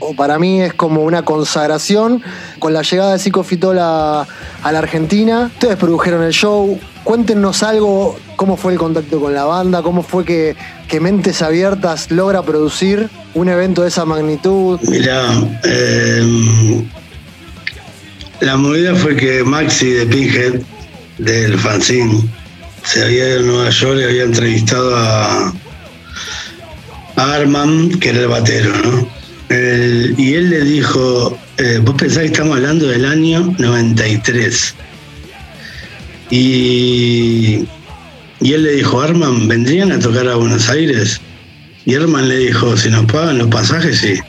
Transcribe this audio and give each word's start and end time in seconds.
o 0.00 0.14
para 0.14 0.38
mí 0.38 0.60
es 0.60 0.74
como 0.74 1.02
una 1.02 1.24
consagración 1.24 2.22
con 2.58 2.72
la 2.72 2.82
llegada 2.82 3.12
de 3.12 3.18
Psicofitol 3.18 3.78
a, 3.78 4.26
a 4.62 4.72
la 4.72 4.78
Argentina. 4.78 5.50
Ustedes 5.54 5.76
produjeron 5.76 6.22
el 6.22 6.32
show. 6.32 6.78
Cuéntenos 7.04 7.62
algo, 7.62 8.18
cómo 8.36 8.56
fue 8.56 8.72
el 8.72 8.78
contacto 8.78 9.20
con 9.20 9.32
la 9.32 9.44
banda, 9.44 9.82
cómo 9.82 10.02
fue 10.02 10.24
que, 10.24 10.56
que 10.86 11.00
Mentes 11.00 11.40
Abiertas 11.40 12.10
logra 12.10 12.42
producir 12.42 13.08
un 13.34 13.48
evento 13.48 13.82
de 13.82 13.88
esa 13.88 14.04
magnitud. 14.04 14.78
Mira, 14.82 15.26
eh, 15.64 16.82
la 18.40 18.56
movida 18.56 18.94
fue 18.94 19.16
que 19.16 19.42
Maxi 19.44 19.90
de 19.90 20.06
Pinhead, 20.06 20.60
del 21.18 21.58
fanzine, 21.58 22.28
se 22.84 23.04
había 23.04 23.30
ido 23.30 23.40
a 23.40 23.42
Nueva 23.42 23.70
York 23.70 23.98
y 24.00 24.04
había 24.04 24.22
entrevistado 24.24 24.96
a 24.96 25.52
Arman, 27.16 27.98
que 27.98 28.10
era 28.10 28.20
el 28.20 28.28
batero, 28.28 28.72
¿no? 28.76 29.19
Y 29.50 30.34
él 30.34 30.48
le 30.48 30.60
dijo, 30.62 31.36
eh, 31.58 31.80
vos 31.82 31.96
pensás 31.96 32.20
que 32.20 32.26
estamos 32.26 32.56
hablando 32.56 32.86
del 32.86 33.04
año 33.04 33.52
93. 33.58 34.74
Y, 36.30 37.64
y 38.40 38.52
él 38.52 38.62
le 38.62 38.72
dijo, 38.76 39.00
Arman, 39.00 39.48
¿vendrían 39.48 39.90
a 39.90 39.98
tocar 39.98 40.28
a 40.28 40.36
Buenos 40.36 40.70
Aires? 40.70 41.20
Y 41.84 41.96
Arman 41.96 42.28
le 42.28 42.36
dijo, 42.36 42.76
si 42.76 42.90
nos 42.90 43.06
pagan 43.06 43.38
los 43.38 43.48
pasajes, 43.48 43.98
sí. 43.98 44.20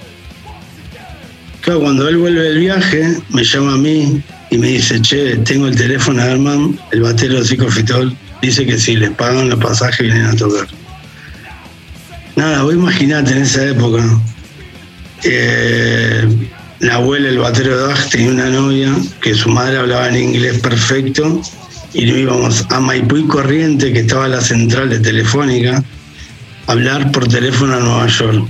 Claro, 1.61 1.81
cuando 1.81 2.09
él 2.09 2.17
vuelve 2.17 2.41
del 2.41 2.57
viaje, 2.57 3.17
me 3.29 3.43
llama 3.43 3.75
a 3.75 3.77
mí 3.77 4.23
y 4.49 4.57
me 4.57 4.67
dice, 4.69 4.99
che, 5.03 5.35
tengo 5.37 5.67
el 5.67 5.75
teléfono 5.75 6.23
de 6.23 6.31
Arman, 6.31 6.79
el 6.91 7.01
batero 7.01 7.35
de 7.35 7.45
Psicofitol, 7.45 8.17
dice 8.41 8.65
que 8.65 8.79
si 8.79 8.95
les 8.95 9.11
pagan 9.11 9.49
los 9.49 9.59
pasajes 9.59 10.01
vienen 10.01 10.25
a 10.25 10.35
tocar. 10.35 10.67
Nada, 12.35 12.63
vos 12.63 12.73
imaginate 12.73 13.33
en 13.33 13.43
esa 13.43 13.69
época, 13.69 14.03
eh, 15.23 16.27
la 16.79 16.95
abuela, 16.95 17.29
el 17.29 17.37
batero 17.37 17.87
de 17.87 17.93
tenía 18.09 18.31
una 18.31 18.49
novia 18.49 18.95
que 19.21 19.35
su 19.35 19.49
madre 19.49 19.77
hablaba 19.77 20.09
en 20.09 20.15
inglés 20.15 20.59
perfecto 20.59 21.41
y 21.93 22.05
nos 22.05 22.17
íbamos 22.17 22.65
a 22.69 22.79
Maipú 22.79 23.17
y 23.17 23.27
Corriente, 23.27 23.91
que 23.93 23.99
estaba 23.99 24.27
la 24.27 24.41
central 24.41 24.89
de 24.89 24.99
Telefónica, 24.99 25.83
a 26.67 26.71
hablar 26.71 27.11
por 27.11 27.27
teléfono 27.27 27.75
a 27.75 27.79
Nueva 27.79 28.07
York. 28.07 28.47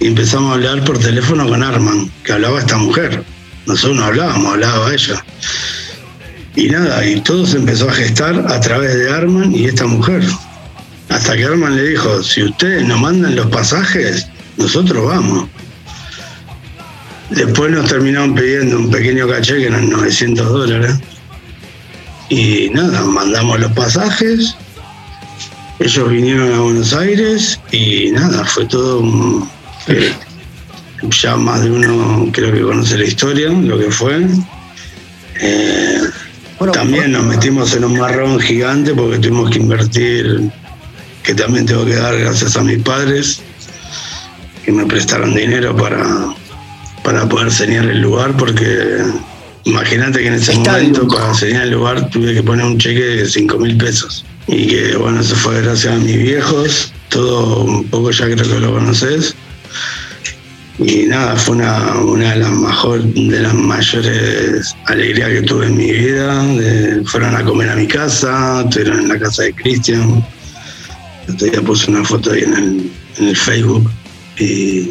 Y 0.00 0.08
empezamos 0.08 0.50
a 0.50 0.54
hablar 0.54 0.84
por 0.84 0.98
teléfono 0.98 1.48
con 1.48 1.62
Arman, 1.62 2.10
que 2.24 2.32
hablaba 2.32 2.58
esta 2.58 2.76
mujer. 2.76 3.22
Nosotros 3.66 3.96
no 3.96 4.04
hablábamos, 4.04 4.52
hablaba 4.52 4.92
ella. 4.92 5.24
Y 6.56 6.66
nada, 6.68 7.06
y 7.06 7.20
todo 7.20 7.46
se 7.46 7.56
empezó 7.56 7.88
a 7.88 7.92
gestar 7.92 8.44
a 8.48 8.60
través 8.60 8.94
de 8.96 9.10
Arman 9.10 9.54
y 9.54 9.66
esta 9.66 9.86
mujer. 9.86 10.22
Hasta 11.08 11.36
que 11.36 11.44
Arman 11.44 11.76
le 11.76 11.84
dijo, 11.84 12.22
si 12.22 12.42
ustedes 12.42 12.84
nos 12.84 13.00
mandan 13.00 13.36
los 13.36 13.46
pasajes, 13.46 14.26
nosotros 14.56 15.06
vamos. 15.06 15.48
Después 17.34 17.70
nos 17.70 17.88
terminaron 17.88 18.34
pidiendo 18.34 18.78
un 18.78 18.90
pequeño 18.90 19.26
caché 19.28 19.56
que 19.56 19.66
eran 19.66 19.88
900 19.90 20.48
dólares. 20.48 20.96
Y 22.28 22.70
nada, 22.70 23.02
mandamos 23.04 23.60
los 23.60 23.72
pasajes. 23.72 24.56
Ellos 25.78 26.10
vinieron 26.10 26.52
a 26.52 26.60
Buenos 26.60 26.92
Aires 26.94 27.60
y 27.72 28.10
nada, 28.12 28.44
fue 28.44 28.66
todo 28.66 29.00
un, 29.00 29.48
eh, 29.88 30.12
ya 31.20 31.36
más 31.36 31.62
de 31.62 31.70
uno 31.70 32.28
creo 32.32 32.52
que 32.52 32.62
conoce 32.62 32.98
la 32.98 33.04
historia, 33.04 33.48
lo 33.48 33.78
que 33.78 33.90
fue. 33.90 34.26
Eh, 35.40 36.00
Bueno, 36.58 36.72
también 36.72 37.10
nos 37.12 37.24
metimos 37.24 37.74
en 37.74 37.84
un 37.84 37.98
marrón 37.98 38.38
gigante 38.38 38.94
porque 38.94 39.18
tuvimos 39.18 39.50
que 39.50 39.58
invertir, 39.58 40.52
que 41.24 41.34
también 41.34 41.66
tengo 41.66 41.84
que 41.84 41.96
dar 41.96 42.16
gracias 42.16 42.56
a 42.56 42.62
mis 42.62 42.80
padres, 42.82 43.40
que 44.64 44.70
me 44.70 44.86
prestaron 44.86 45.34
dinero 45.34 45.74
para, 45.74 46.32
para 47.02 47.28
poder 47.28 47.50
señalar 47.50 47.90
el 47.90 48.00
lugar, 48.02 48.36
porque 48.36 48.98
imagínate 49.64 50.20
que 50.20 50.26
en 50.28 50.34
ese 50.34 50.52
momento 50.56 51.08
para 51.08 51.34
señalar 51.34 51.66
el 51.68 51.72
lugar 51.74 52.10
tuve 52.10 52.34
que 52.34 52.42
poner 52.42 52.64
un 52.66 52.78
cheque 52.78 53.00
de 53.02 53.28
5 53.28 53.58
mil 53.58 53.76
pesos. 53.76 54.24
Y 54.48 54.66
que 54.66 54.96
bueno, 54.96 55.20
eso 55.20 55.36
fue 55.36 55.60
gracias 55.62 55.94
a 55.94 55.98
mis 55.98 56.16
viejos, 56.16 56.92
todo 57.08 57.62
un 57.62 57.84
poco 57.84 58.10
ya 58.10 58.24
creo 58.26 58.36
que 58.36 58.60
lo 58.60 58.72
conoces. 58.72 59.34
Y 60.78 61.04
nada, 61.04 61.36
fue 61.36 61.56
una, 61.56 61.96
una 62.00 62.30
de 62.32 62.36
las 62.40 62.50
mejor, 62.50 63.02
de 63.04 63.40
las 63.40 63.54
mayores 63.54 64.74
alegrías 64.86 65.28
que 65.28 65.42
tuve 65.42 65.66
en 65.66 65.76
mi 65.76 65.92
vida. 65.92 66.42
De- 66.44 67.02
fueron 67.04 67.36
a 67.36 67.44
comer 67.44 67.68
a 67.70 67.76
mi 67.76 67.86
casa, 67.86 68.62
estuvieron 68.64 69.00
en 69.00 69.08
la 69.08 69.18
casa 69.18 69.42
de 69.44 69.52
Cristian. 69.52 70.24
Otro 71.28 71.46
día 71.46 71.60
puse 71.60 71.90
una 71.90 72.02
foto 72.04 72.32
ahí 72.32 72.42
en 72.42 72.54
el, 72.54 72.90
en 73.18 73.28
el 73.28 73.36
Facebook 73.36 73.88
y 74.38 74.90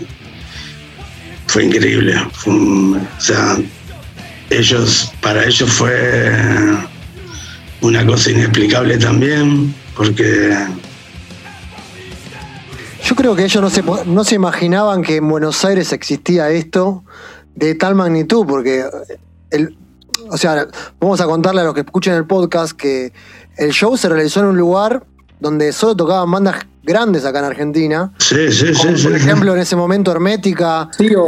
fue 1.52 1.66
increíble. 1.66 2.16
Fue 2.32 2.54
o 2.54 3.20
sea, 3.20 3.58
ellos, 4.50 5.12
para 5.22 5.44
ellos 5.44 5.70
fue 5.70 6.32
una 7.82 8.06
cosa 8.06 8.32
inexplicable 8.32 8.98
también, 8.98 9.76
porque 9.96 10.56
Yo 13.04 13.16
creo 13.16 13.36
que 13.36 13.44
ellos 13.44 13.62
no 13.62 13.70
se, 13.70 13.84
no 14.06 14.24
se 14.24 14.36
imaginaban 14.36 15.02
que 15.02 15.18
en 15.18 15.28
Buenos 15.28 15.66
Aires 15.66 15.92
existía 15.92 16.50
esto 16.52 17.04
de 17.54 17.76
tal 17.76 17.96
magnitud, 17.96 18.46
porque 18.48 18.86
el, 19.50 19.76
o 20.30 20.38
sea, 20.38 20.68
vamos 21.02 21.20
a 21.20 21.26
contarle 21.26 21.62
a 21.62 21.64
los 21.66 21.74
que 21.74 21.82
escuchen 21.82 22.14
el 22.14 22.26
podcast 22.26 22.78
que 22.78 23.12
el 23.58 23.72
show 23.72 23.98
se 23.98 24.08
realizó 24.08 24.40
en 24.40 24.46
un 24.46 24.58
lugar 24.58 25.04
donde 25.42 25.74
solo 25.74 25.96
tocaban 25.96 26.32
bandas 26.32 26.56
grandes 26.84 27.26
acá 27.26 27.40
en 27.40 27.46
Argentina. 27.46 28.14
sí, 28.20 28.52
sí, 28.52 28.74
sí. 28.74 28.82
Como 28.82 28.96
sí, 28.98 29.04
por 29.04 29.12
sí. 29.12 29.18
ejemplo, 29.18 29.54
en 29.54 29.60
ese 29.60 29.76
momento 29.76 30.12
Hermética, 30.12 30.88
Sí, 30.98 31.14
o, 31.16 31.26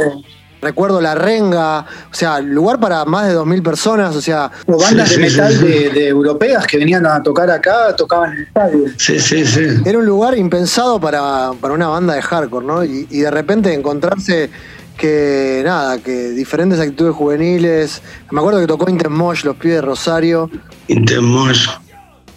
recuerdo 0.62 0.98
La 1.00 1.14
Renga, 1.14 1.80
o 2.10 2.14
sea, 2.14 2.40
lugar 2.40 2.80
para 2.80 3.04
más 3.04 3.28
de 3.28 3.36
2.000 3.36 3.62
personas, 3.62 4.16
o 4.16 4.22
sea, 4.22 4.50
o 4.66 4.78
bandas 4.80 5.10
Sí, 5.10 5.16
de 5.16 5.20
metal 5.28 5.52
sí, 5.52 5.58
sí. 5.58 5.64
De, 5.66 5.90
de 5.90 6.08
europeas 6.08 6.66
que 6.66 6.78
venían 6.78 7.04
a 7.06 7.22
tocar 7.22 7.50
acá, 7.50 7.94
tocaban 7.94 8.32
en 8.32 8.38
el 8.38 8.42
estadio. 8.44 8.84
Sí, 8.96 9.20
sí, 9.20 9.44
sí. 9.44 9.60
era 9.84 9.98
un 9.98 10.06
lugar 10.06 10.38
impensado 10.38 10.98
para, 10.98 11.50
para 11.60 11.74
una 11.74 11.88
banda 11.88 12.14
de 12.14 12.22
hardcore, 12.22 12.64
¿no? 12.66 12.82
Y, 12.84 13.06
y 13.10 13.18
de 13.20 13.30
repente 13.30 13.74
encontrarse 13.74 14.48
que, 14.96 15.60
nada, 15.64 15.98
que 15.98 16.30
diferentes 16.30 16.78
actitudes 16.80 17.14
juveniles. 17.14 18.00
Me 18.30 18.40
acuerdo 18.40 18.60
que 18.60 18.66
tocó 18.66 18.88
Intermosh, 18.88 19.44
los 19.44 19.56
pibes 19.56 19.76
de 19.76 19.82
Rosario. 19.82 20.50
Intermosh. 20.88 21.68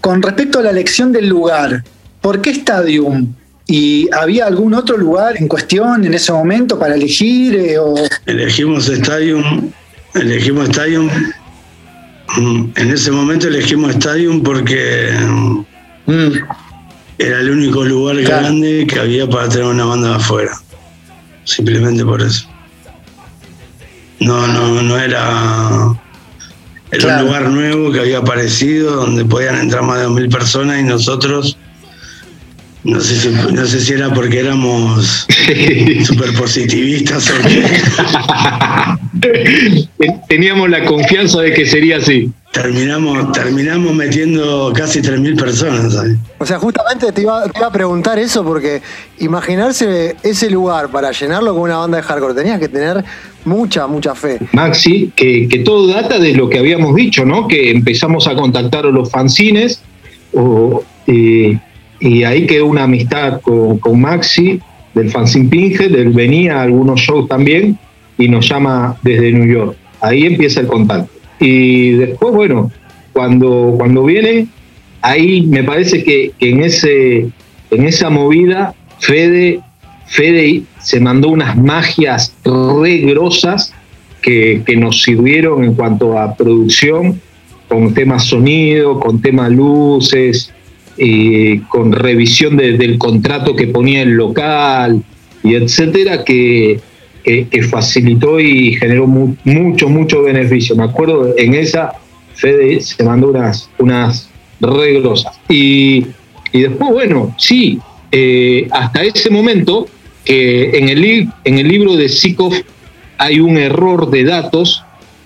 Con 0.08 0.22
respecto 0.22 0.60
a 0.60 0.62
la 0.64 0.70
elección 0.70 1.12
del 1.12 1.28
lugar, 1.28 1.84
¿por 2.22 2.42
qué 2.42 2.52
Stadium? 2.52 3.34
¿Y 3.68 4.08
había 4.16 4.46
algún 4.46 4.74
otro 4.74 4.96
lugar 4.96 5.36
en 5.36 5.50
cuestión 5.50 6.06
en 6.06 6.14
ese 6.14 6.32
momento 6.32 6.80
para 6.80 6.96
elegir? 6.96 7.54
eh, 7.56 7.78
o... 7.78 7.94
Elegimos 8.26 8.88
Stadium, 8.88 9.70
elegimos 10.16 10.70
Stadium. 10.70 11.10
mm, 12.38 12.66
En 12.78 12.92
ese 12.92 13.12
momento 13.12 13.50
elegimos 13.50 13.96
Stadium 13.96 14.42
porque 14.44 15.10
mm, 16.08 16.32
era 17.18 17.40
el 17.42 17.50
único 17.52 17.84
lugar 17.84 18.16
Claro. 18.24 18.44
grande 18.44 18.88
que 18.88 19.00
había 19.02 19.28
para 19.30 19.50
tener 19.50 19.66
una 19.66 19.84
banda 19.84 20.16
afuera. 20.16 20.54
Simplemente 21.44 22.06
por 22.06 22.22
eso. 22.22 22.48
No, 24.22 24.48
no, 24.48 24.82
no 24.82 24.98
era. 24.98 26.00
Era 26.92 27.02
Claro. 27.02 27.20
un 27.22 27.28
lugar 27.28 27.50
nuevo 27.50 27.92
que 27.92 28.00
había 28.00 28.20
aparecido 28.20 28.96
donde 28.96 29.26
podían 29.26 29.58
entrar 29.58 29.84
más 29.84 30.00
de 30.00 30.08
2.000 30.08 30.30
personas 30.32 30.80
y 30.80 30.84
nosotros. 30.84 31.58
No 32.84 33.02
sé, 33.02 33.20
si, 33.20 33.30
no 33.30 33.66
sé 33.66 33.82
si 33.82 33.94
era 33.94 34.14
porque 34.14 34.40
éramos 34.40 35.28
super 36.06 36.34
positivistas 36.34 37.30
o 37.30 37.34
qué. 37.48 37.66
Teníamos 40.30 40.70
la 40.70 40.86
confianza 40.86 41.42
de 41.42 41.54
que 41.54 41.66
sería 41.66 41.98
así. 41.98 42.32
Terminamos, 42.54 43.32
terminamos 43.34 43.94
metiendo 43.94 44.72
casi 44.74 45.02
3.000 45.02 45.38
personas. 45.38 45.94
¿sabes? 45.94 46.18
O 46.38 46.46
sea, 46.46 46.60
justamente 46.60 47.12
te 47.12 47.22
iba, 47.22 47.44
te 47.50 47.58
iba 47.60 47.68
a 47.68 47.72
preguntar 47.72 48.18
eso 48.20 48.44
porque 48.44 48.82
imaginarse 49.20 50.16
ese 50.24 50.50
lugar 50.50 50.90
para 50.90 51.12
llenarlo 51.12 51.54
con 51.54 51.64
una 51.64 51.78
banda 51.78 51.98
de 51.98 52.04
hardcore, 52.04 52.34
tenías 52.34 52.60
que 52.60 52.70
tener 52.70 53.04
mucha, 53.48 53.88
mucha 53.88 54.14
fe. 54.14 54.38
Maxi, 54.52 55.12
que, 55.16 55.48
todo 55.66 55.88
data 55.88 56.20
de 56.20 56.34
lo 56.34 56.50
que 56.50 56.60
habíamos 56.60 56.96
dicho, 56.96 57.26
¿no? 57.26 57.48
Que 57.48 57.72
empezamos 57.72 58.28
a 58.28 58.36
contactar 58.36 58.86
a 58.86 58.90
los 58.90 59.10
fanzines 59.10 59.82
o, 60.34 60.84
eh, 61.08 61.58
y 62.00 62.24
ahí 62.24 62.46
quedó 62.46 62.68
una 62.68 62.84
amistad 62.84 63.42
con, 63.42 63.80
con 63.80 64.00
Maxi 64.00 64.60
del 64.94 65.10
fanzine 65.10 65.50
Pinhead, 65.50 65.96
él 65.96 66.10
venía 66.10 66.60
a 66.60 66.64
algunos 66.64 67.00
shows 67.00 67.28
también 67.28 67.78
y 68.18 68.28
nos 68.28 68.48
llama 68.48 68.98
desde 69.04 69.32
New 69.32 69.46
York. 69.46 69.76
Ahí 70.02 70.26
empieza 70.26 70.62
el 70.62 70.68
contacto. 70.68 71.12
Y 71.40 71.92
después, 71.92 72.34
bueno, 72.34 72.72
cuando, 73.14 73.76
cuando 73.78 74.04
viene, 74.04 74.48
ahí 75.02 75.42
me 75.42 75.64
parece 75.64 76.04
que, 76.04 76.32
que 76.38 76.50
en, 76.50 76.62
ese, 76.62 77.30
en 77.72 77.88
esa 77.88 78.10
movida 78.10 78.74
Fede, 79.00 79.60
Fede 80.08 80.64
se 80.82 81.00
mandó 81.00 81.30
unas 81.30 81.58
magias 81.58 82.34
re 82.44 82.98
grosas 83.00 83.74
que, 84.22 84.62
que 84.66 84.76
nos 84.76 85.02
sirvieron 85.04 85.64
en 85.64 85.74
cuanto 85.74 86.18
a 86.18 86.36
producción, 86.36 87.22
con 87.68 87.94
temas 87.94 88.24
sonido, 88.26 89.00
con 89.00 89.22
temas 89.22 89.52
luces, 89.52 90.52
eh, 90.98 91.62
con 91.70 91.92
revisión 91.92 92.58
de- 92.58 92.78
del 92.78 92.98
contrato 92.98 93.56
que 93.56 93.68
ponía 93.68 94.02
el 94.02 94.12
local 94.12 95.04
y 95.44 95.56
etcétera, 95.56 96.24
que, 96.24 96.80
que, 97.24 97.62
facilitó 97.64 98.40
y 98.40 98.74
generó 98.76 99.06
mucho, 99.06 99.90
mucho 99.90 100.24
beneficio. 100.24 100.76
Me 100.76 100.84
acuerdo 100.86 101.34
en 101.38 101.54
esa, 101.54 101.92
Fede 102.34 102.80
se 102.82 103.04
mandó 103.04 103.30
unas, 103.30 103.70
unas 103.78 104.30
reglosas. 104.62 105.40
Y, 105.50 106.06
y 106.54 106.62
después, 106.62 106.92
bueno, 106.92 107.36
sí, 107.38 107.80
eh, 108.12 108.68
hasta 108.72 109.04
ese 109.04 109.30
momento, 109.30 109.88
que 110.28 110.78
en, 110.78 110.90
el, 110.90 111.30
en 111.46 111.58
el 111.58 111.68
libro 111.70 111.96
de 111.96 112.10
Sikov 112.10 112.54
hay 113.18 113.40
un 113.40 113.58
error 113.58 114.10
de 114.10 114.26
datos, 114.26 114.84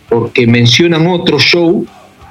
porque 0.07 0.45
mencionan 0.45 1.07
otro 1.07 1.39
show, 1.39 1.87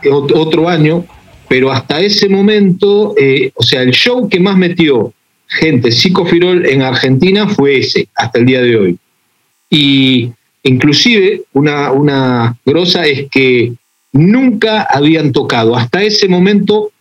otro 0.08 0.68
año, 0.68 1.04
pero 1.48 1.72
hasta 1.72 1.98
ese 1.98 2.28
momento, 2.28 3.14
eh, 3.18 3.50
o 3.56 3.64
sea, 3.64 3.82
el 3.82 3.90
show 3.90 4.28
que 4.28 4.38
más 4.38 4.56
metió 4.56 5.12
gente 5.48 5.90
psicofirol 5.90 6.64
en 6.64 6.82
Argentina 6.82 7.48
fue 7.48 7.78
ese, 7.78 8.06
hasta 8.14 8.38
el 8.38 8.46
día 8.46 8.62
de 8.62 8.76
hoy. 8.76 8.98
Y 9.68 10.30
inclusive 10.62 11.42
una, 11.52 11.90
una 11.90 12.56
grosa 12.64 13.04
es 13.04 13.28
que 13.32 13.72
nunca 14.12 14.82
habían 14.82 15.32
tocado 15.32 15.74
hasta 15.74 16.04
ese 16.04 16.28
momento 16.28 16.92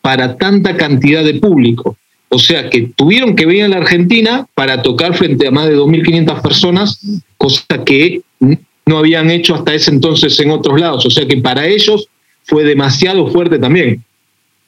para 0.00 0.38
tanta 0.38 0.74
cantidad 0.74 1.22
de 1.22 1.34
público. 1.34 1.98
O 2.30 2.38
sea 2.38 2.68
que 2.68 2.90
tuvieron 2.94 3.34
que 3.34 3.46
venir 3.46 3.64
a 3.64 3.68
la 3.68 3.78
Argentina 3.78 4.46
para 4.54 4.82
tocar 4.82 5.14
frente 5.14 5.48
a 5.48 5.50
más 5.50 5.68
de 5.68 5.76
2.500 5.76 6.42
personas, 6.42 7.00
cosa 7.36 7.84
que 7.84 8.20
no 8.84 8.98
habían 8.98 9.30
hecho 9.30 9.54
hasta 9.54 9.74
ese 9.74 9.90
entonces 9.90 10.38
en 10.40 10.50
otros 10.50 10.80
lados. 10.80 11.06
O 11.06 11.10
sea 11.10 11.26
que 11.26 11.38
para 11.38 11.66
ellos 11.66 12.08
fue 12.44 12.64
demasiado 12.64 13.28
fuerte 13.28 13.58
también. 13.58 14.02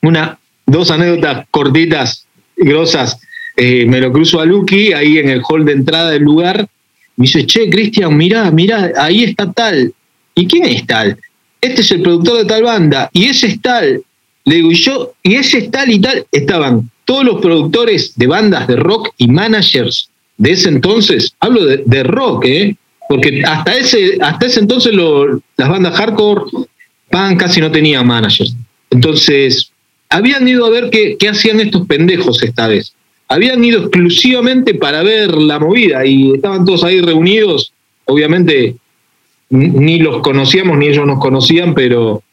Una, 0.02 0.38
dos 0.66 0.90
anécdotas 0.90 1.46
cortitas, 1.50 2.26
grosas. 2.56 3.18
Eh, 3.56 3.84
me 3.86 4.00
lo 4.00 4.12
cruzo 4.12 4.40
a 4.40 4.46
Lucky 4.46 4.92
ahí 4.92 5.18
en 5.18 5.28
el 5.28 5.42
hall 5.46 5.64
de 5.64 5.72
entrada 5.72 6.10
del 6.10 6.22
lugar. 6.22 6.66
Me 7.16 7.24
dice, 7.24 7.44
che, 7.46 7.68
Cristian, 7.68 8.16
mirá, 8.16 8.50
mirá, 8.50 8.92
ahí 8.96 9.24
está 9.24 9.52
tal. 9.52 9.92
¿Y 10.34 10.46
quién 10.46 10.64
es 10.64 10.86
tal? 10.86 11.18
Este 11.60 11.82
es 11.82 11.90
el 11.90 12.00
productor 12.00 12.38
de 12.38 12.44
tal 12.46 12.62
banda. 12.62 13.10
Y 13.12 13.26
ese 13.26 13.48
es 13.48 13.60
tal. 13.60 14.02
Le 14.44 14.54
digo, 14.54 14.70
y 14.70 14.74
yo, 14.76 15.12
y 15.22 15.34
ese 15.34 15.58
es 15.58 15.70
tal 15.70 15.90
y 15.90 16.00
tal. 16.00 16.26
Estaban 16.32 16.90
todos 17.10 17.24
los 17.24 17.40
productores 17.40 18.12
de 18.14 18.28
bandas 18.28 18.68
de 18.68 18.76
rock 18.76 19.08
y 19.18 19.26
managers 19.26 20.08
de 20.36 20.52
ese 20.52 20.68
entonces. 20.68 21.34
Hablo 21.40 21.64
de, 21.64 22.02
rock, 22.04 22.44
¿eh? 22.44 22.76
Porque 23.08 23.42
hasta 23.44 23.74
ese, 23.76 24.16
hasta 24.20 24.46
ese 24.46 24.60
entonces 24.60 24.94
las 24.94 25.68
bandas 25.68 25.96
hardcore, 25.96 26.42
pan 27.10 27.36
casi 27.36 27.60
no 27.60 27.72
tenían 27.72 28.06
managers. 28.06 28.54
Entonces, 28.90 29.72
habían 30.08 30.46
ido 30.46 30.64
a 30.64 30.70
ver 30.70 30.88
qué, 30.90 31.16
qué 31.18 31.30
hacían 31.30 31.58
estos 31.58 31.84
pendejos 31.88 32.40
esta 32.44 32.68
vez 32.68 32.94
habían 33.26 33.64
ido 33.64 33.80
exclusivamente 33.82 34.74
para 34.74 35.02
ver 35.02 35.32
la 35.36 35.60
movida 35.60 36.04
y 36.04 36.34
estaban 36.34 36.64
todos 36.64 36.82
ahí 36.82 37.00
reunidos. 37.00 37.72
Obviamente 38.04 38.76
ni 39.50 39.98
los 39.98 40.20
conocíamos 40.20 40.78
ni 40.78 40.88
ellos 40.88 41.06
nos 41.06 41.20
conocían, 41.20 41.74
pero 41.74 42.24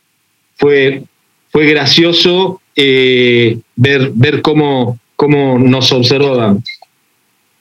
fue, 0.55 1.03
fue 1.51 1.65
gracioso 1.67 2.61
eh, 2.75 3.59
ver, 3.77 4.11
ver 4.13 4.41
cómo, 4.41 4.99
cómo 5.15 5.57
nos 5.57 5.91
observaban. 5.93 6.61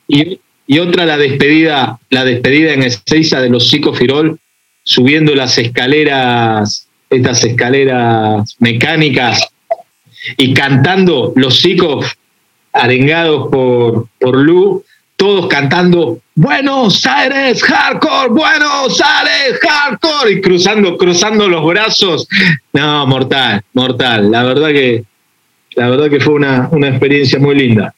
Y, 0.09 0.41
otra, 0.81 1.07
la 1.07 1.17
despedida, 1.17 2.01
la 2.11 2.25
despedida 2.25 2.73
en 2.73 2.83
Ezeiza 2.83 3.41
de 3.41 3.51
los 3.51 3.71
Firol, 3.71 4.41
subiendo 4.83 5.35
las 5.35 5.57
escaleras, 5.59 6.89
estas 7.09 7.45
escaleras 7.45 8.57
mecánicas 8.59 9.49
y 10.37 10.53
cantando 10.55 11.33
los 11.37 11.61
psicos 11.61 12.07
arengados 12.73 13.49
por, 13.51 14.09
por 14.19 14.37
Lu, 14.37 14.85
todos 15.17 15.47
cantando 15.47 16.21
Buenos 16.35 17.07
Aires 17.07 17.63
Hardcore, 17.63 18.29
Buenos 18.29 19.01
Aires 19.01 19.59
Hardcore 19.63 20.33
y 20.33 20.41
cruzando, 20.43 20.97
cruzando 20.99 21.49
los 21.49 21.65
brazos. 21.65 22.29
No, 22.75 23.07
mortal, 23.07 23.63
mortal. 23.73 24.31
La 24.31 24.45
verdad 24.45 24.69
que, 24.69 25.05
la 25.77 25.91
verdad 25.91 26.11
que 26.11 26.21
fue 26.21 26.35
una, 26.35 26.69
una 26.73 26.89
experiencia 26.89 27.39
muy 27.39 27.55
linda. 27.55 27.95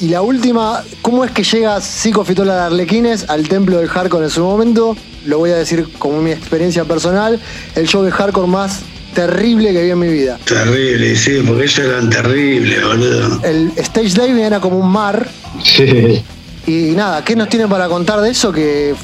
Y 0.00 0.08
la 0.08 0.22
última, 0.22 0.82
¿cómo 1.02 1.24
es 1.24 1.30
que 1.30 1.42
llega 1.42 1.80
Psico 1.80 2.24
Fitola 2.24 2.54
de 2.54 2.60
Arlequines 2.62 3.28
al 3.28 3.48
templo 3.48 3.78
del 3.78 3.88
hardcore 3.88 4.24
en 4.24 4.30
su 4.30 4.42
momento? 4.42 4.96
Lo 5.26 5.38
voy 5.38 5.50
a 5.50 5.56
decir 5.56 5.86
como 5.98 6.20
mi 6.22 6.32
experiencia 6.32 6.84
personal, 6.84 7.38
el 7.76 7.86
show 7.86 8.02
de 8.02 8.10
hardcore 8.10 8.48
más 8.48 8.80
terrible 9.14 9.72
que 9.72 9.82
vi 9.82 9.90
en 9.90 9.98
mi 9.98 10.08
vida. 10.08 10.38
Terrible, 10.44 11.14
sí, 11.16 11.42
porque 11.46 11.64
ellos 11.64 11.78
eran 11.78 12.08
terribles, 12.08 12.82
boludo. 12.82 13.40
El 13.44 13.72
stage 13.76 14.20
diving 14.20 14.38
era 14.38 14.60
como 14.60 14.78
un 14.78 14.90
mar. 14.90 15.28
Sí. 15.62 16.22
Y 16.66 16.92
nada, 16.92 17.22
¿qué 17.22 17.36
nos 17.36 17.48
tienen 17.48 17.68
para 17.68 17.88
contar 17.88 18.20
de 18.20 18.30
eso? 18.30 18.52
Que 18.52 18.94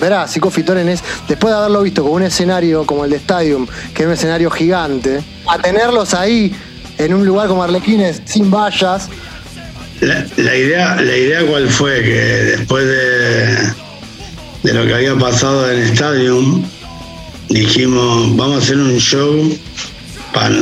verá, 0.00 0.26
Psicofitoren 0.26 0.88
es, 0.88 1.02
después 1.28 1.52
de 1.52 1.58
haberlo 1.58 1.82
visto 1.82 2.02
como 2.02 2.14
un 2.14 2.22
escenario 2.22 2.86
como 2.86 3.04
el 3.04 3.10
de 3.10 3.16
Stadium, 3.16 3.66
que 3.92 4.02
es 4.02 4.06
un 4.06 4.14
escenario 4.14 4.50
gigante, 4.50 5.20
a 5.46 5.58
tenerlos 5.58 6.14
ahí 6.14 6.54
en 6.98 7.14
un 7.14 7.26
lugar 7.26 7.48
como 7.48 7.62
Arlequines 7.62 8.22
sin 8.24 8.50
vallas. 8.50 9.08
La, 10.00 10.56
idea, 10.56 10.96
la 10.96 11.16
idea 11.16 11.46
cuál 11.46 11.68
fue 11.68 12.02
que 12.02 12.12
después 12.12 12.84
de, 12.86 13.72
de 14.64 14.74
lo 14.74 14.86
que 14.86 14.94
había 14.94 15.14
pasado 15.16 15.70
en 15.70 15.82
Stadium, 15.82 16.64
dijimos, 17.48 18.36
vamos 18.36 18.56
a 18.56 18.58
hacer 18.58 18.76
un 18.76 18.98
show 18.98 19.56
para, 20.32 20.56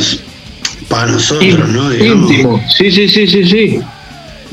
para 0.88 1.12
nosotros, 1.12 1.68
¿no? 1.68 1.94
Íntimo. 1.94 2.62
Sí, 2.76 2.90
sí, 2.90 3.08
sí, 3.08 3.26
sí, 3.26 3.44
sí. 3.48 3.80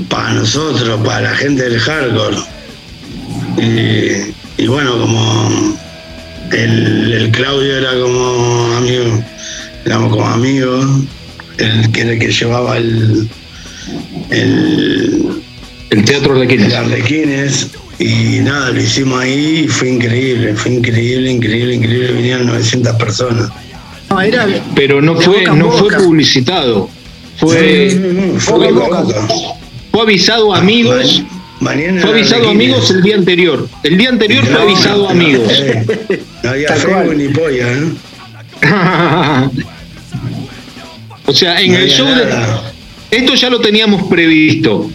Para 0.07 0.33
nosotros, 0.33 0.99
para 1.05 1.21
la 1.21 1.35
gente 1.35 1.63
del 1.63 1.79
hardcore. 1.79 2.37
Y, 4.57 4.67
bueno, 4.67 4.97
como 4.97 5.77
el, 6.51 7.29
Claudio 7.33 7.77
era 7.77 7.99
como 7.99 8.73
amigo, 8.77 9.23
éramos 9.85 10.11
como 10.11 10.27
amigos, 10.27 10.85
el 11.59 11.91
que 11.91 12.01
era 12.01 12.11
el 12.13 12.19
que 12.19 12.31
llevaba 12.31 12.77
el, 12.77 13.29
el, 14.29 15.41
el 15.89 16.06
teatro 16.06 16.39
de 16.39 16.75
Arlequines 16.75 17.69
y 18.00 18.39
nada, 18.39 18.71
lo 18.71 18.81
hicimos 18.81 19.21
ahí 19.21 19.65
y 19.65 19.67
fue 19.67 19.89
increíble, 19.89 20.56
fue 20.56 20.71
increíble, 20.71 21.31
increíble, 21.31 21.75
increíble. 21.75 22.11
Vinieron 22.13 22.47
900 22.47 22.95
personas. 22.95 23.51
No, 24.09 24.21
era 24.21 24.47
Pero 24.73 25.01
no 25.01 25.19
fue, 25.19 25.44
no 25.44 25.69
fue 25.71 25.95
publicitado. 25.97 26.89
Fue, 27.38 27.89
fue, 28.39 28.73
fue, 29.91 30.01
avisado 30.01 30.53
a 30.53 30.59
amigos. 30.59 31.23
Mañana 31.59 32.01
fue 32.01 32.12
avisado 32.12 32.47
a 32.47 32.51
amigos 32.51 32.89
el 32.89 33.01
día 33.01 33.15
anterior. 33.15 33.67
El 33.83 33.97
día 33.97 34.09
anterior 34.09 34.45
fue 34.45 34.62
avisado 34.62 35.07
a 35.07 35.12
amigos. 35.12 35.51
no 36.43 36.50
había 36.50 36.74
Facebook 36.74 37.15
ni 37.15 37.27
polla, 37.29 37.67
¿no? 37.75 39.51
o 41.29 41.33
sea, 41.33 41.62
en 41.62 41.74
el 41.74 41.89
show 41.89 42.07
de. 42.07 42.25
Esto 43.12 43.33
ya 43.36 43.50
lo 43.50 43.59
teníamos 43.59 44.03
previsto 44.07 44.89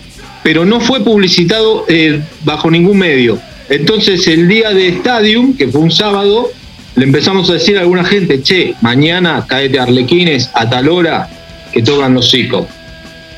pero 0.44 0.66
no 0.66 0.78
fue 0.78 1.00
publicitado 1.00 1.86
eh, 1.88 2.22
bajo 2.44 2.70
ningún 2.70 2.98
medio. 2.98 3.40
Entonces 3.70 4.28
el 4.28 4.46
día 4.46 4.70
de 4.70 4.88
Stadium, 4.88 5.56
que 5.56 5.68
fue 5.68 5.80
un 5.80 5.90
sábado, 5.90 6.50
le 6.96 7.04
empezamos 7.04 7.48
a 7.48 7.54
decir 7.54 7.78
a 7.78 7.80
alguna 7.80 8.04
gente, 8.04 8.42
che, 8.42 8.74
mañana 8.82 9.46
caete 9.48 9.80
Arlequines 9.80 10.50
a 10.52 10.68
tal 10.68 10.90
hora 10.90 11.30
que 11.72 11.82
tocan 11.82 12.12
los 12.12 12.28
chicos. 12.28 12.66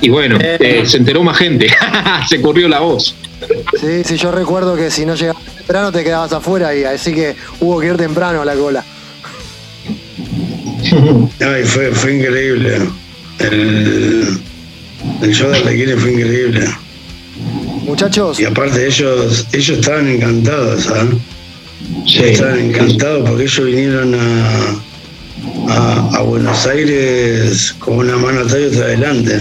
Y 0.01 0.09
bueno, 0.09 0.37
eh. 0.41 0.59
Eh, 0.59 0.83
se 0.85 0.97
enteró 0.97 1.23
más 1.23 1.39
gente, 1.39 1.69
se 2.29 2.43
corrió 2.43 2.69
la 2.69 2.81
voz. 2.81 3.15
Sí, 3.81 4.03
sí, 4.05 4.17
yo 4.17 4.33
recuerdo 4.33 4.75
que 4.75 4.91
si 4.91 5.07
no 5.07 5.15
llegabas 5.15 5.45
temprano 5.45 5.93
te 5.93 6.03
quedabas 6.03 6.33
afuera 6.33 6.75
y 6.75 6.83
así 6.83 7.15
que 7.15 7.37
hubo 7.61 7.79
que 7.79 7.87
ir 7.87 7.97
temprano 7.97 8.43
a 8.43 8.45
la 8.45 8.55
cola. 8.55 8.85
Ay, 11.41 11.65
fue, 11.65 11.93
fue 11.93 12.17
increíble. 12.17 12.79
El, 13.39 14.39
el 15.23 15.35
show 15.35 15.51
de 15.51 15.59
Arlequines 15.59 16.01
fue 16.01 16.13
increíble. 16.13 16.67
Muchachos. 17.85 18.41
Y 18.41 18.45
aparte 18.45 18.87
ellos, 18.87 19.47
ellos 19.53 19.79
estaban 19.79 20.09
encantados, 20.09 20.85
¿sabes? 20.85 21.15
Sí, 22.07 22.23
estaban 22.23 22.59
encantados 22.59 23.29
porque 23.29 23.45
ellos 23.45 23.65
vinieron 23.65 24.15
a, 24.15 26.17
a, 26.17 26.23
Buenos 26.23 26.67
Aires 26.67 27.75
con 27.79 27.99
una 27.99 28.17
mano 28.17 28.41
atrás 28.41 28.63
y 28.63 28.67
otra 28.67 28.87
adelante. 28.87 29.41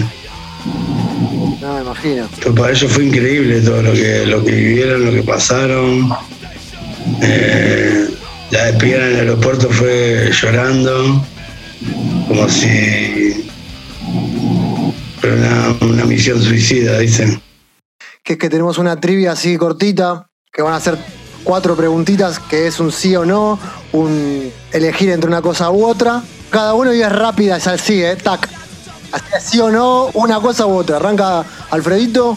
No, 1.60 1.74
me 1.74 1.80
imagino. 1.80 2.28
para 2.54 2.72
ellos 2.72 2.92
fue 2.92 3.06
increíble 3.06 3.60
todo 3.62 3.82
lo 3.82 3.92
que, 3.92 4.26
lo 4.26 4.44
que 4.44 4.52
vivieron, 4.52 5.06
lo 5.06 5.12
que 5.12 5.22
pasaron. 5.22 6.12
Eh, 7.22 8.08
la 8.50 8.64
despedida 8.66 8.98
en 8.98 9.04
el 9.04 9.16
aeropuerto 9.20 9.68
fue 9.70 10.30
llorando, 10.32 11.24
como 12.28 12.48
si 12.48 13.48
fuera 15.20 15.76
una 15.80 16.04
misión 16.04 16.42
suicida, 16.42 16.98
dicen 16.98 17.40
que 18.26 18.32
es 18.32 18.38
que 18.40 18.50
tenemos 18.50 18.76
una 18.78 19.00
trivia 19.00 19.32
así 19.32 19.56
cortita, 19.56 20.28
que 20.52 20.60
van 20.60 20.74
a 20.74 20.80
ser 20.80 20.98
cuatro 21.44 21.76
preguntitas, 21.76 22.40
que 22.40 22.66
es 22.66 22.80
un 22.80 22.90
sí 22.90 23.14
o 23.14 23.24
no, 23.24 23.56
un 23.92 24.50
elegir 24.72 25.10
entre 25.10 25.28
una 25.28 25.40
cosa 25.40 25.70
u 25.70 25.86
otra. 25.86 26.24
Cada 26.50 26.74
uno 26.74 26.92
y 26.92 27.02
es 27.02 27.12
rápida, 27.12 27.56
es 27.56 27.68
así, 27.68 28.02
¿eh? 28.02 28.16
Tac. 28.16 28.48
Así 29.12 29.24
es 29.36 29.42
sí 29.44 29.60
o 29.60 29.70
no, 29.70 30.10
una 30.14 30.40
cosa 30.40 30.66
u 30.66 30.74
otra. 30.74 30.96
Arranca 30.96 31.44
Alfredito. 31.70 32.36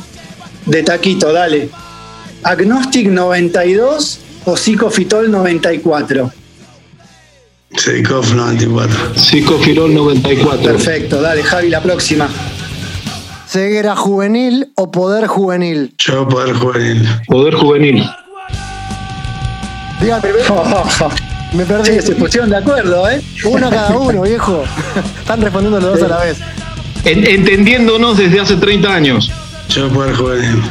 De 0.67 0.83
taquito, 0.83 1.33
dale. 1.33 1.71
Agnostic 2.43 3.07
92 3.07 4.19
o 4.45 4.55
Psicofitol 4.55 5.31
94. 5.31 6.31
Seikov 7.83 8.25
94. 8.35 9.13
Psicofirol 9.15 9.93
94. 9.93 10.61
Perfecto, 10.63 11.21
dale 11.21 11.41
Javi, 11.43 11.69
la 11.69 11.81
próxima. 11.81 12.27
¿Ceguera 13.47 13.95
juvenil 13.95 14.71
o 14.75 14.91
poder 14.91 15.27
juvenil? 15.27 15.93
Yo 15.97 16.27
poder 16.27 16.55
juvenil. 16.55 17.07
Poder 17.27 17.55
juvenil. 17.55 18.03
Digan, 20.01 20.21
me 21.53 21.65
perdí. 21.65 21.91
Sí, 21.93 22.01
se 22.05 22.15
pusieron 22.15 22.49
de 22.49 22.57
acuerdo, 22.57 23.09
¿eh? 23.09 23.21
Uno 23.45 23.69
cada 23.69 23.97
uno, 23.97 24.21
viejo. 24.33 24.63
Están 25.21 25.41
respondiendo 25.41 25.79
los 25.79 25.93
dos 25.99 26.03
a 26.03 26.07
la 26.09 26.23
vez. 26.25 26.37
En- 27.05 27.25
entendiéndonos 27.25 28.17
desde 28.17 28.41
hace 28.41 28.55
30 28.57 28.93
años. 28.93 29.31
Yo 29.69 29.87
poder 29.89 30.15
juvenil. 30.15 30.61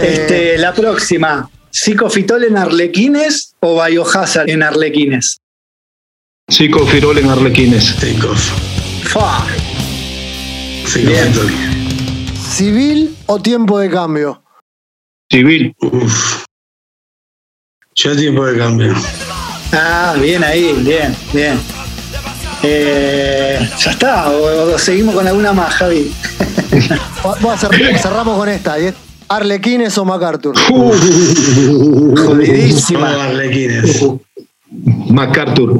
Eh, 0.00 0.06
Este, 0.20 0.58
la 0.58 0.72
próxima. 0.72 1.50
¿Psicofitol 1.72 2.44
en 2.44 2.56
arlequines 2.56 3.54
o 3.60 3.82
Biohazard 3.84 4.48
en 4.48 4.62
arlequines? 4.62 5.38
Psicofirol 6.50 7.18
en 7.18 7.30
Arlequines. 7.30 7.94
Seikov. 7.98 8.36
Fa. 9.04 9.46
Seikov. 10.86 11.48
¿Civil 12.50 13.14
o 13.26 13.38
tiempo 13.40 13.78
de 13.78 13.88
cambio? 13.90 14.42
Civil. 15.30 15.72
Uf. 15.80 16.44
Yo 17.94 18.16
tiempo 18.16 18.44
de 18.46 18.58
cambio. 18.58 18.94
Ah, 19.72 20.14
bien 20.20 20.42
ahí, 20.42 20.72
bien, 20.82 21.14
bien. 21.32 21.58
Eh, 22.62 23.58
ya 23.78 23.90
está, 23.92 24.28
o, 24.30 24.74
o 24.74 24.78
seguimos 24.78 25.14
con 25.14 25.26
alguna 25.26 25.52
más, 25.52 25.72
Javi. 25.74 26.12
Vamos 27.24 27.64
a 27.64 27.68
cer- 27.68 27.98
cerramos 27.98 28.36
con 28.36 28.48
esta. 28.48 28.76
es 28.78 28.94
¿Arlequines 29.28 29.96
o 29.98 30.04
MacArthur? 30.04 30.56
Jodidísima. 32.18 33.24
Arlequines. 33.26 34.04
MacArthur. 35.08 35.78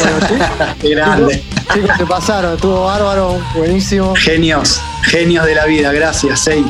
Bueno, 0.00 0.18
chicos, 0.28 0.48
Qué 0.80 0.90
grande. 0.90 1.42
chicos, 1.72 1.96
se 1.96 2.06
pasaron. 2.06 2.54
Estuvo 2.54 2.84
bárbaro, 2.84 3.38
buenísimo. 3.54 4.14
Genios, 4.16 4.80
genios 5.02 5.44
de 5.46 5.54
la 5.54 5.64
vida, 5.66 5.92
gracias, 5.92 6.46
Ey. 6.48 6.64